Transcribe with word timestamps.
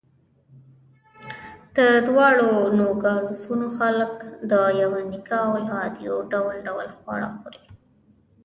د 1.75 1.77
دواړو 2.07 2.49
نوګالسونو 2.79 3.67
خلک 3.77 4.13
د 4.51 4.53
یوه 4.81 4.99
نیکه 5.11 5.37
اولاد، 5.49 5.93
یو 6.07 6.15
ډول 6.65 6.87
خواړه 6.99 7.29
خوري. 7.37 7.63